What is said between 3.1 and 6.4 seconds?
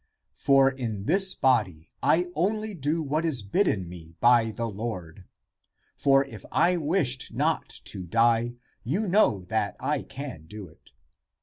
is bidden me by the Lord. For